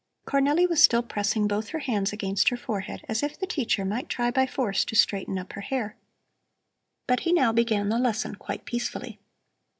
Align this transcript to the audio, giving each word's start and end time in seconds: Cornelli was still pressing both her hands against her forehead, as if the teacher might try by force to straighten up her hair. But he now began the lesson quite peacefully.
Cornelli 0.25 0.67
was 0.67 0.81
still 0.81 1.03
pressing 1.03 1.47
both 1.47 1.67
her 1.69 1.77
hands 1.77 2.11
against 2.11 2.49
her 2.49 2.57
forehead, 2.57 3.05
as 3.07 3.21
if 3.21 3.37
the 3.37 3.45
teacher 3.45 3.85
might 3.85 4.09
try 4.09 4.31
by 4.31 4.47
force 4.47 4.83
to 4.83 4.95
straighten 4.95 5.37
up 5.37 5.53
her 5.53 5.61
hair. 5.61 5.95
But 7.05 7.19
he 7.19 7.31
now 7.31 7.51
began 7.51 7.89
the 7.89 7.99
lesson 7.99 8.33
quite 8.33 8.65
peacefully. 8.65 9.19